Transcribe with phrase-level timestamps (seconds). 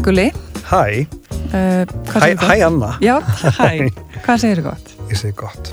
[0.00, 0.04] Hæ.
[0.04, 0.30] Gulli
[0.70, 1.06] Hæ,
[1.52, 2.64] uh, hæ, hæ?
[2.64, 2.94] Anna.
[3.04, 3.18] Já,
[3.60, 3.90] hæ,
[4.24, 4.92] hvað segir gott?
[5.10, 5.72] Ég segi gott.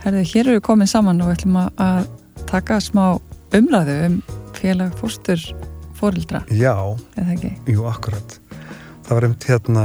[0.00, 2.06] Herðu, hér eru við komin saman og við ætlum að-
[2.48, 3.18] taka smá
[3.52, 4.16] umræðu um
[4.56, 5.42] félag fórstur
[5.98, 6.72] fórildra, Já,
[7.66, 8.38] jú, akkurat.
[9.04, 9.84] Það var einmitt hérna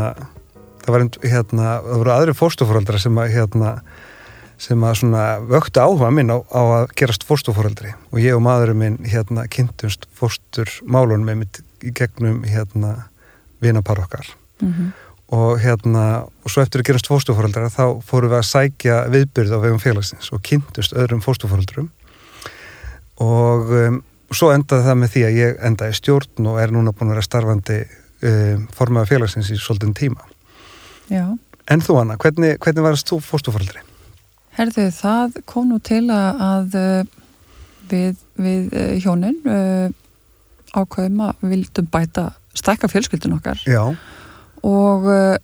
[0.86, 3.76] það var einmitt hérna, það voru aðri fórstufóreldra sem að hérna
[4.62, 8.78] sem að svona vöktu áhuga minn á, á að gerast fórstufóreldri og ég og maðurinn
[8.80, 13.11] minn hérna kynntumst fórstur málunum einmitt í gegnum hérna
[13.64, 14.92] vinapar okkar Mm
[15.32, 19.64] og hérna, og svo eftir að gerast fóstufóreldra þá fórum við að sækja viðbyrð á
[19.64, 21.88] vegum félagsins og kynntust öðrum fóstufóreldrum
[23.24, 24.02] og um,
[24.36, 27.24] svo endaði það með því að ég endaði stjórn og er núna búin að vera
[27.30, 27.78] starfandi
[28.28, 30.28] um, formaða félagsins í svolítinn tíma.
[31.08, 31.32] Já,
[31.72, 33.86] En þú Anna, hvernig, hvernig varst þú fóstufóreldri?
[34.58, 36.78] herðu, það kom nú til að, að
[37.92, 39.88] við, við uh, hjónin uh,
[40.76, 42.26] ákveðum að við vildum bæta
[42.58, 43.62] stækka fjölskyldun okkar.
[43.68, 43.84] Já,
[44.64, 45.38] og uh,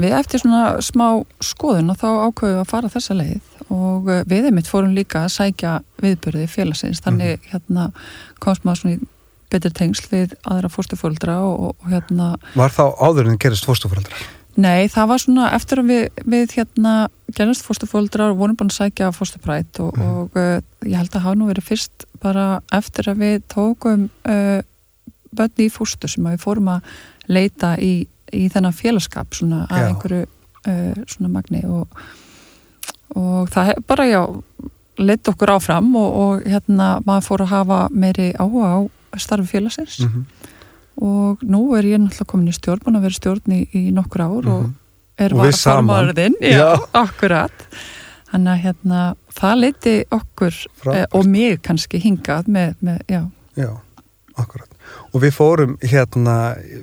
[0.00, 1.08] við eftir svona smá
[1.44, 3.50] skoðun og þá ákveðum við að fara þessa leið.
[3.74, 7.02] Og uh, við einmitt fórum líka að sækja viðbörði félagsins.
[7.04, 7.90] Þannig hérna
[8.42, 9.02] komst maður svona í
[9.52, 14.24] betri tengsl við aðra fórstufóldra og, og hérna, var þá áður en gerist fóstufóreldrar?
[14.54, 16.90] nei það var svona eftir að við, við hérna
[17.34, 20.10] gerðast fórstufóldra og vorum búin að sækja fórstuprætt og, Mhm.
[20.24, 24.60] og uh, ég held að hafa nú verið fyrst bara eftir að við tókum uh,
[25.38, 26.92] bönni í fórstu sem við fórum að
[27.28, 29.88] leita í, í þennan félagskap svona að Já.
[29.88, 32.00] einhverju uh, svona magni og,
[33.16, 34.22] og það hef, bara já
[34.98, 38.80] leitt okkur áfram og, og hérna maður fór að hafa meiri áhuga á
[39.18, 40.26] starfi félagsins Mm
[41.00, 44.22] og nú er ég náttúrulega komin í stjórn búin að vera stjórn í, í nokkur
[44.22, 44.66] ár og
[45.18, 45.88] er saman.
[45.88, 46.68] varaformaðurinn já, Já.
[47.00, 47.64] akkurat
[48.30, 49.00] þannig að hérna
[49.34, 50.60] það leiti okkur
[50.94, 53.20] eh, og mig kannski hingað með, með já,
[53.58, 53.70] Já,
[54.38, 54.70] akkurat.
[55.14, 56.34] Og við fórum hérna,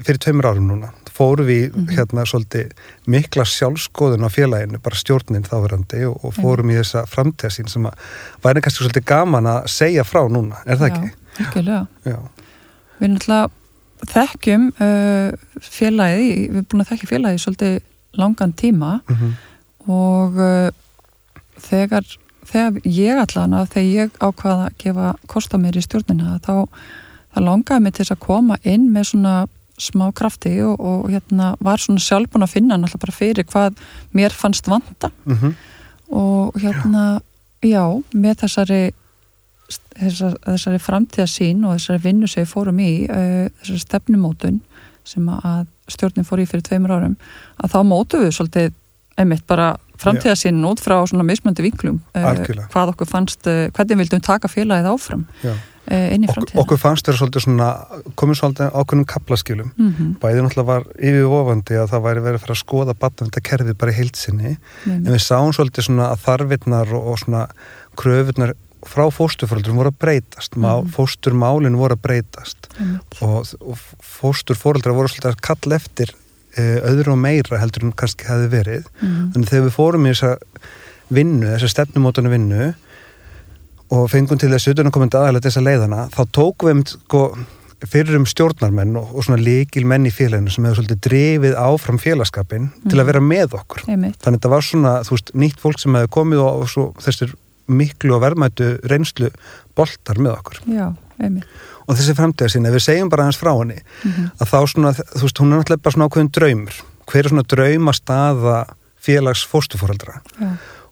[0.05, 1.87] fyrir tveimur árum núna, fórum við Mhm.
[1.97, 2.71] hérna svolítið
[3.07, 7.93] mikla sjálfskoðun á félaginu, bara stjórnin þáverandi og, og fórum í þessa framtíðasín sem að
[8.43, 11.11] væri kannski svolítið gaman að segja frá núna, er það ekki?
[11.11, 11.87] já, algjörlega.
[12.05, 12.17] Já,
[13.01, 13.49] við náttúrulega
[14.11, 15.31] þekkjum uh,
[15.61, 17.79] félagið, við erum búin að þekkja félagið svolítið
[18.17, 19.33] langan tíma mm
[19.89, 20.69] og uh,
[21.57, 22.05] þegar,
[22.45, 26.67] þegar ég allan að þegar ég ákvaða að gefa kosta mér í stjórnina þá,
[27.31, 29.35] þá langaði mig til þess að koma inn með svona
[29.81, 33.79] smá krafti og, og hérna var svona sjálf búin að finna náttúrulega bara fyrir hvað
[34.13, 35.09] mér fannst vanta.
[35.25, 35.53] Mm
[36.11, 37.21] og hérna
[37.63, 38.81] já, með þessari
[39.95, 44.59] þessar, þessari framtíðasín og þessari vinnu sem við fórum í uh, þessari stefnumótun
[45.07, 47.15] sem að stjórnin fór í fyrir tveimur árum
[47.63, 48.75] að þá mótuðu við svolítið
[49.19, 52.31] einmitt bara framtíðasínin út frá svona mismöndi vinklum uh,
[52.71, 55.53] hvað okkur fannst, uh, hvernig vildum taka félagið áfram uh,
[55.91, 56.61] inn í Ok, framtíðina?
[56.63, 57.69] okkur fannst þeirra svolítið svona,
[58.15, 59.71] komið svolítið ákveðnum kaplaskilum.
[59.77, 63.77] mm Bæði náttúrulega var yfirvofandi að það væri verið að fara að skoða batnavenda kerfið
[63.77, 65.11] bara í heilsinni, en -hmm.
[65.13, 67.47] við sáum svolítið svona að þarfirnar og, og svona
[67.97, 70.89] kröfurnar frá fósturfóröldurum voru að breytast, Má, Mhm.
[70.95, 72.67] fósturmálin voru að breytast.
[73.21, 76.13] Og, og fósturfóreldrar voru svolítið að kalla eftir
[76.59, 78.85] öðru og meira heldur en kannski hefði verið.
[79.01, 79.31] Mhm.
[79.33, 80.35] þannig þegar við fórum í þessa
[81.11, 82.73] vinnu, þessa stefnumótanu vinnu
[83.91, 87.23] og fengum til þess utan að koma aðalega þessa leiðana, þá tókum við um, sko,
[87.91, 91.99] fyrir um stjórnarmenn og, og svona líkil menn í félaginu sem hefur svolítið drifið áfram
[91.99, 93.09] félagskapin til að Mhm.
[93.11, 93.83] vera með okkur.
[93.89, 96.93] Einmitt, þannig að þetta var svona, veist, nýtt fólk sem hefði komið og, og svo
[97.01, 97.33] þessir
[97.67, 99.29] miklu og verðmættu reynslu
[99.75, 100.59] boltar með okkur.
[100.67, 100.87] Já,
[101.19, 101.45] einmitt
[101.91, 104.91] og þessi framtíða sinni, ef við segjum bara hans frá henni mm að þá svona,
[104.95, 106.77] þú veist, hún er náttúrulega bara svona ákveðin draumur.
[107.11, 108.59] Hver er svona drauma staða
[109.01, 110.51] félags fóstufóreldra já,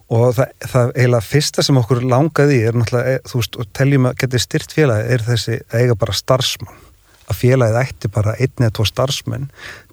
[0.10, 4.08] og það, það eiginlega fyrsta sem okkur langaði er náttúrulega, e, þú veist, og teljum
[4.10, 6.86] að geti styrt félagið er þessi eiga bara starfsmann.
[7.30, 9.50] Að félagið ætti bara einn eða tvo starfsmenn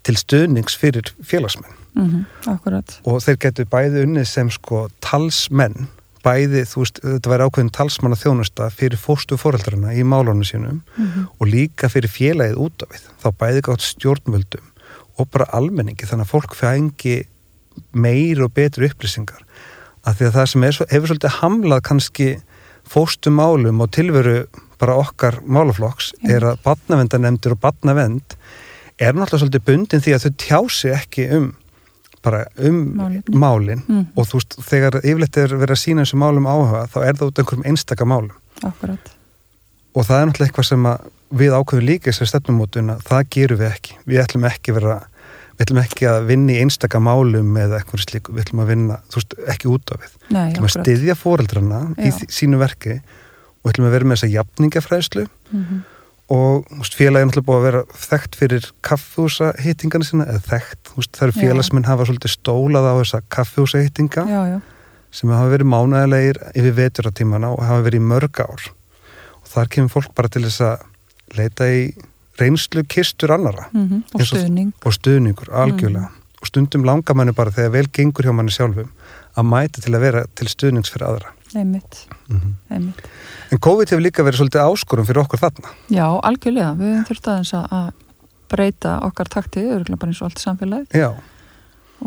[0.07, 1.83] til stuðnings fyrir félagsmenn.
[1.97, 2.99] Mm akkurat.
[3.09, 5.89] Og þeir getur bæði unnið sem sko talsmenn
[6.27, 11.29] bæði, þú veist, þetta væri ákveðin talsmanna þjónusta fyrir fóstu fóreldrarna í málunum sínum mm
[11.39, 13.07] og líka fyrir félagið út af við.
[13.23, 14.67] Þá bæði gátt stjórnvöldum
[15.17, 17.17] og bara almenningi þannig að fólk fengi
[17.97, 19.43] meir og betri upplýsingar.
[20.07, 22.29] Af því að það sem er, svo- hefur svolítið hamlað kannski
[22.87, 24.47] fóstu málum og tilveru
[24.79, 26.37] bara okkar málaflokks Já.
[26.37, 28.37] er að batnavendanemndir og batnavend
[29.01, 31.49] er náttúrulega svolítið bundin því að þau tjási ekki um
[32.27, 33.39] bara um Málefni.
[33.47, 34.05] málin Mhm.
[34.17, 37.29] og þú veist, þegar yfirleitt er verið að sína þessu málum áhuga þá er það
[37.31, 38.35] út einhverjum einstaka málum.
[38.67, 39.13] Akkurat
[39.97, 40.87] og það er náttúrulega eitthvað sem
[41.37, 43.95] við ákveðum líka þessari stefnumótun að það gerum við ekki.
[44.07, 44.97] Við ætlum ekki vera
[45.57, 48.99] við ætlum ekki að vinna í einstaka málum eða eitthvað slíku, við ætlum að vinna
[49.09, 52.99] þú veist, ekki út af við, við ætlum að styðja fóreldrana í sínu verki
[53.65, 55.25] og ætlum að vera með þessa jafningafræðslu.
[55.53, 55.81] Mhm.
[56.33, 60.91] Og félagið er náttúrulega búið að vera þekkt fyrir kaffhúsa hittingana sína eða þekkt,
[61.37, 61.43] Já.
[61.45, 63.83] félagsminn hafa svolítið stólað á þessa kaffhúsa
[64.27, 64.61] já,
[65.15, 68.67] sem hafa verið mánægilegir yfir veturatímana og hafa verið í mörg ár.
[69.39, 71.95] Og þar kemur fólk bara til þess að leita í
[72.41, 74.73] reynslu kistur annara mm Eins og- stuðning.
[74.85, 76.11] Og stuðningur, algjörlega.
[76.43, 78.91] Og stundum langar manni bara þegar vel gengur hjá manni sjálfum
[79.37, 82.03] að mæta til að vera til stuðnings fyrir aðra einmitt,
[82.71, 83.07] einmitt.
[83.53, 85.73] En COVID hefur líka verið svolítið áskorum fyrir okkur þarna.
[85.93, 87.95] Já, algjörlega, við höfum þurft aðeins að-
[88.47, 90.95] breyta okkar takti, örgulega bara eins og allt samfélagið.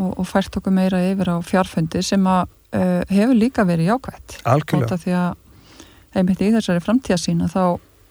[0.00, 4.36] Og, og fært okkur meira yfir á fjárfundi sem að uh, hefur líka verið jákvætt.
[4.40, 7.62] Út algjörlega því að einmitt í þessari framtíðasína þá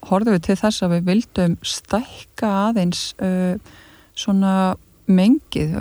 [0.09, 3.55] horfum við til þess að við vildum stækka aðeins uh,
[4.15, 4.53] svona
[5.09, 5.73] mengið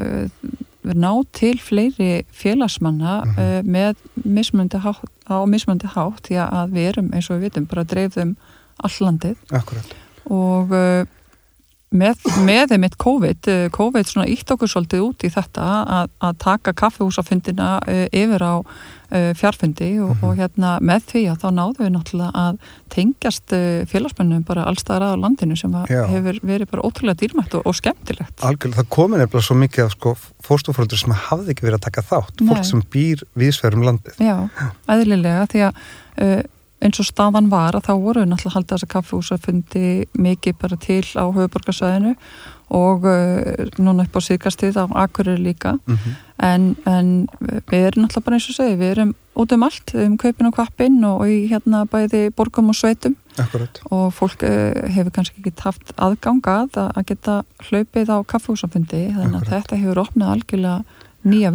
[0.97, 3.39] ná til fleiri félagsmanna Mhm.
[3.39, 3.95] uh, með
[4.25, 8.37] mismöndi hátt, á mismöndi hátt því að við erum eins og við vitum bara dreifðum
[8.85, 9.95] allandið akkurat,
[10.31, 11.05] og uh,
[11.91, 15.69] með, með þeim eitt COVID uh, COVID svona ítt okkur svolítið út í þetta
[15.99, 20.25] að, að taka kaffehúsafundina uh, yfir á uh, fjárfundi og, Mhm.
[20.29, 22.59] og hérna með því að þá náðum við náttúrulega að
[22.93, 23.55] tengjast
[23.89, 28.37] félagsmennum bara allstaðar að landinu sem að hefur verið bara ótrúlega dýrmætt og, og skemmtilegt.
[28.45, 30.15] Algjörlega, það komið nefnilega svo mikið af sko
[30.49, 32.41] fórstofóröldur sem hafði ekki verið að taka þátt.
[32.45, 32.53] Nei.
[32.53, 34.21] fólk sem býr viðsverðum landið.
[34.21, 34.37] Já,
[34.93, 35.83] eðlilega því að
[36.25, 36.41] uh,
[36.85, 39.89] eins og staðan var að þá voru náttúrulega halda þessa kaffehúsafundi
[40.19, 42.15] mikið bara til á höfuborgarsvæðinu
[42.79, 45.79] og uh, núna upp á síðkastið á Akureyri líka.
[45.87, 46.15] Mm -hmm.
[46.39, 47.29] en, en
[47.71, 50.55] við erum náttúrulega bara eins og segi við erum út um allt, um kaupin og
[50.55, 53.17] kvappin og í hérna bæði borgum og sveitum.
[53.39, 59.15] Akkurat, og fólk uh, hefur kannski ekki haft aðgang að að geta hlaupið á kaffehúsafundi
[59.15, 60.85] þannig að þetta hefur opnað algjörlega
[61.25, 61.51] nýja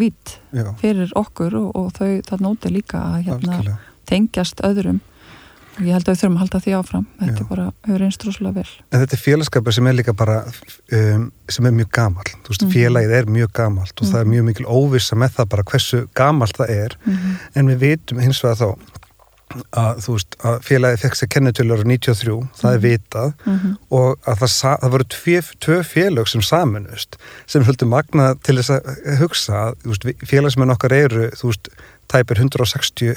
[0.51, 3.77] já, fyrir okkur og, og þau það nóti líka að hérna
[4.09, 4.99] tengjast öðrum
[5.77, 7.43] og ég held að við þurfum að halda því áfram þetta Já.
[7.43, 10.37] er bara, hefur einst rosalega vel En þetta er félagskapur sem er líka bara
[10.93, 12.73] um, sem er mjög gamall, þú veist, Mhm.
[12.75, 14.33] félagið er mjög gamalt og það er Mhm.
[14.33, 18.41] mjög mikil óvissa með það bara hversu gamalt það er mm en við vitum hins
[18.43, 18.77] vegar þá
[19.73, 22.85] að veist, að félagið fekk sér kennitölur á 93, það er Mhm.
[22.88, 23.77] vitað -hmm.
[23.91, 25.03] og að það, það voru
[25.59, 27.17] tvö, félög sem saminust
[27.47, 31.67] sem höldum magna til þess að hugsa veist, félagsmenn okkar eru þú veist,
[32.09, 33.15] tæpir 160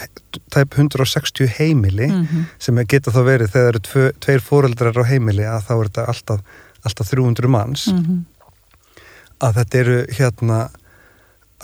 [0.51, 2.45] tæp 160 heimili Mhm.
[2.59, 6.07] sem geta þá verið þegar eru tvö, tveir fóreldrar á heimili að þá er þetta
[6.09, 6.41] alltaf,
[6.87, 8.25] alltaf 300 manns Mhm.
[9.41, 10.69] að þetta eru hérna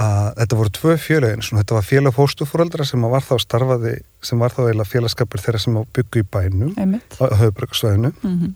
[0.01, 4.51] að þetta voru tvö svona, þetta var félag fóstufóreldra sem var þá starfaði sem var
[4.51, 7.17] þá eiginlega félagskapur þeirra sem byggu í bænum einmitt.
[7.21, 8.55] á höfubrökksvæðinu mm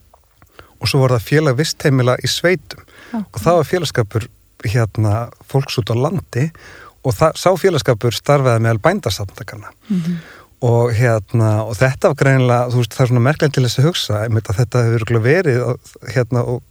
[0.80, 2.82] og svo var það félag vistheimila í sveitum.
[3.16, 4.26] Og það var félagskapur
[4.66, 5.14] hérna
[5.48, 6.48] fólks út á landi.
[7.06, 10.16] Og það, sá félagskapur starfaði meðal bændarsamtakana -hmm.
[10.60, 13.86] og hérna og þetta var greinilega, þú veist, það er svona merklega til þess að
[13.86, 15.76] hugsa, einmitt að þetta hefur verið
[16.14, 16.62] hérna og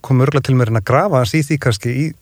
[0.00, 2.12] kom örgulega til mér að grafa hans í því kannski í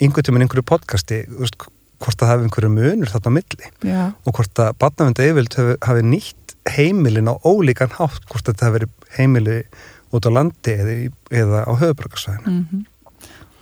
[0.00, 1.56] einhvern tíminn einhverju podcasti veist,
[2.02, 6.02] hvort það hafi einhverju munur þarna á milli Já, og hvort að barnavenda yfirvild hafi,
[6.04, 9.56] nýtt heimilin á ólíkan hátt hvort þetta hafi verið heimili
[10.14, 12.84] út á landi eða, í- eða á höfubrökkarsvæðinu mm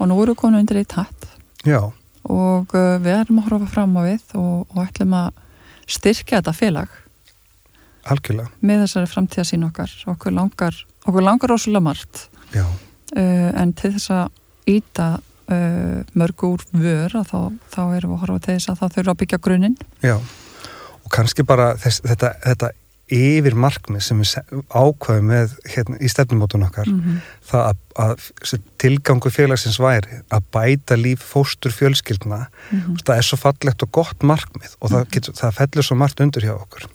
[0.03, 1.27] og nú við komin undir eitt hatt.
[1.65, 1.79] Já,
[2.27, 5.37] og uh, við erum að horfa fram á við og, og ætlum að
[5.87, 6.97] styrkja þetta félag.
[8.11, 8.51] Algjörlega.
[8.67, 9.93] Með þessari framtíðasín okkar.
[10.13, 12.25] Okkur langar, okkur langar rosalega margt.
[12.55, 15.07] Uh, en til þess að íta
[15.51, 19.15] uh, mörg úr vör þá, þá erum við að horfa til þess að það þurfa
[19.15, 19.77] að byggja grunninn.
[20.05, 20.17] Já
[21.05, 22.73] og kannski bara þess, þetta, þetta
[23.15, 27.19] yfir markmið sem við ákveðum með hérna, í stefnumótun okkar mm -hmm.
[27.51, 32.47] það að, að tilgangu félagsins væri að bæta líf fóstur fjölskyldna.
[33.05, 36.49] Það er svo fallegt og gott markmið og það, getur, það fellur svo margt undir
[36.49, 36.89] hjá okkur.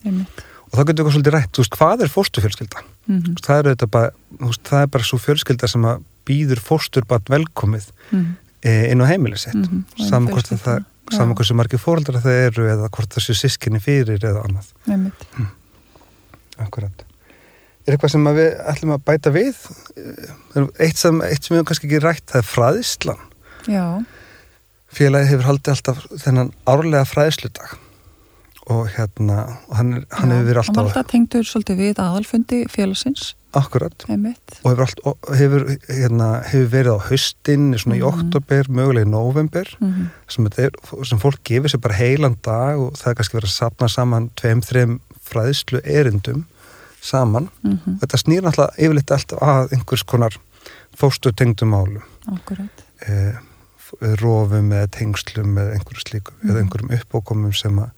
[0.70, 2.84] Og það getur okkur svolítið rætt, þú veist, hvað er fósturfjölskylda?
[3.06, 4.12] mm veist, Það er, bara,
[4.64, 8.32] það er bara svo fjölskylda sem að býður fósturbarn velkomið -hmm.
[8.62, 12.22] e, inn á heimili sitt Mhm, og inn saman hvort það saman hversu margir fóreldrar
[12.22, 15.26] það eru eða hvort það séu sískinni fyrir eða annað Einmitt.
[16.60, 17.06] Akkurat.
[17.88, 19.56] Er eitthvað sem við ætlum að bæta við?
[19.98, 23.24] Eh, Eitt sem, eitt sem við kannski ekki rætt, það er fræðislan.
[23.66, 23.86] Já,
[24.90, 27.76] Félagi hefur haldið alltaf þennan árlega fræðisludag
[28.70, 32.60] og hérna, hann, er, hann hefur verið Hann var alltaf alltaf tengdur svolítið við aðalfundi
[32.70, 34.60] félagsins, akkurat einmitt.
[34.64, 38.08] og hefur, allt, og hefur, hérna, hefur verið á haustin, svona í Mhm.
[38.14, 40.08] oktober, mögulega í november, Mm -hmm.
[40.28, 40.72] sem, er,
[41.04, 44.30] sem fólk gefur sér bara heilan dag og það er kannski verið að sapna saman
[44.36, 46.46] tveim, þreim fræðislu erindum
[47.02, 47.50] saman.
[47.64, 50.38] Þetta snýr náttúrulega yfirleitt alltaf að einhvers konar
[50.98, 52.02] fóstu tengdum.
[52.28, 52.70] Akkurat.
[53.08, 53.34] eh,
[54.02, 56.50] rofum eða tengslum eða einhverju slíku Mhm.
[56.52, 57.90] eða einhverjum uppókomum sem að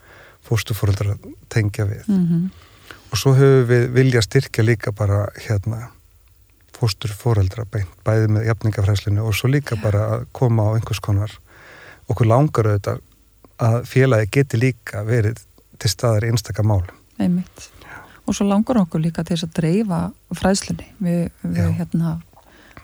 [0.48, 1.18] fóstufóreldrar
[1.50, 2.50] tengja við Mm -hmm.
[3.12, 5.90] Og svo höfum við vilja styrkja líka bara hérna
[6.76, 11.36] fóstur fóreldra beint, bæði með jafningafræslinu og svo líka bara að koma á einhvers konar
[12.10, 13.04] okkur langar auðvitað
[13.62, 15.44] að félagi geti líka verið
[15.82, 16.98] til staðar í málum.
[17.22, 17.70] Einmitt.
[18.26, 20.00] Og svo langar okkur líka til þess að dreifa
[20.38, 20.88] fræslunni.
[21.02, 22.16] Við, við hérna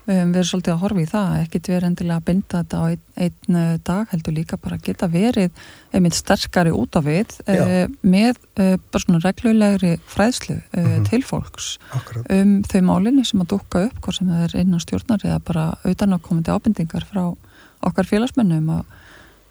[0.08, 2.84] við höfum verið svolítið að horfa í það, ekkert verið endilega að binda þetta á
[2.88, 7.36] einn, einn eh, dag heldur líka bara að geta verið einmitt sterkari út af við
[7.48, 11.10] uh, með uh, bara svona reglulegri fræðslu uh, mm -hmm.
[11.10, 12.32] til fólks Akkurat.
[12.32, 15.66] um þau málinni sem að dukka upp hvort sem það er innan stjórnar eða bara
[15.84, 17.36] auðan að komandi ábendingar frá
[17.82, 18.86] okkar félagsmennum að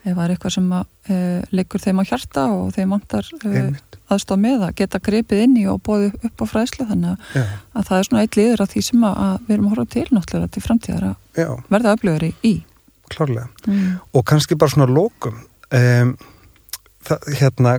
[0.06, 0.86] ef það er eitthvað sem að,
[1.54, 3.30] leikur þeim á hjarta og þeim vantar
[4.06, 7.88] aðstof með að geta grepið inn í og bóði upp á fræðslu þannig að, að
[7.88, 10.06] það er svona eitt liður af því sem að, að við erum að horfa til
[10.12, 11.50] náttúrulega til framtíðar að Já.
[11.74, 12.54] verða öflugari í.
[13.10, 13.48] Klárlega.
[13.66, 13.90] Mm.
[14.14, 16.14] Og kannski bara svona lókum um,
[17.06, 17.76] það, hérna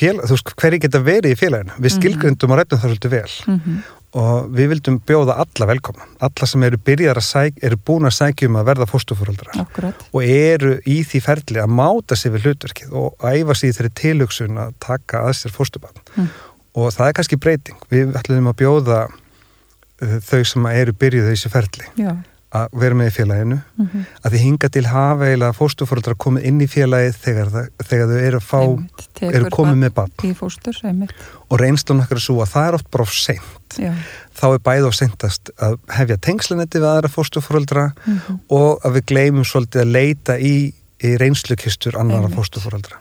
[0.00, 1.96] félag, þú veist hverju geta verið í félaginu við mhm.
[1.98, 3.80] skilgrindum og rættum það svolítið vel mm -hmm
[4.18, 6.06] og við vildum bjóða alla velkomna.
[6.26, 9.66] Alla sem eru að sæk eru búin að sækjum að verða fórstufóröldra
[10.12, 14.58] og eru í því ferli að máta sér við hlutverkið og æfa sér þeirri tilugsun
[14.58, 16.28] að taka að sér fórstubann mm.
[16.74, 17.78] og það er kannski breyting.
[17.90, 21.90] Við ætlum að bjóða uh, þau sem eru byrjuð þessi ferli.
[22.00, 22.14] Já
[22.50, 24.06] að vera með í félaginu mm -hmm.
[24.24, 27.50] að þið hinga til hafa eða fóstufóröldra komið inn í félagið þegar,
[27.84, 30.80] þegar þau eru að fá einmitt, eru komið með bann fóstur,
[31.48, 33.92] og reynslan okkar er svo að það er oft bara of seint Já.
[34.34, 38.42] þá er bæð of seintast að hefja tengslinetti við aðra fóstufóröldra mm -hmm.
[38.48, 42.98] og að við gleymum svolítið að leita í, í reynslukistur annara fóstufóröldra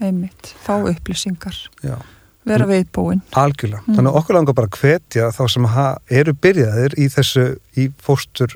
[0.61, 1.97] fá upplýsingar Já.
[2.45, 3.95] vera viðbúin algjörlega, mm.
[3.95, 5.65] þannig okkur langar bara að hvetja þá sem
[6.09, 8.53] eru byrjaðir í þessu í fóstur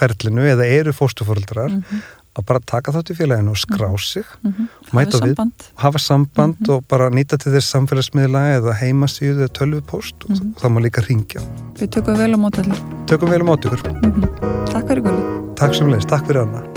[0.00, 2.02] ferlinu eða eru fóstufórildrar mm -hmm.
[2.38, 3.98] að bara taka þátt í félaginu og skrá mhm.
[3.98, 4.66] sig mm -hmm.
[4.92, 6.74] hafa samband, við, hafa samband mm -hmm.
[6.74, 10.54] og bara nýta til þess samfélagsmiðla eða heimasíðu eða tölvupóst og mhm.
[10.60, 11.40] þá má líka ringja
[11.78, 14.22] Við tökum vel á mót allir Tökum vel á mót ykkur mhm.
[14.72, 16.71] Takk fyrir Gulli Takk sem leist, takk fyrir Anna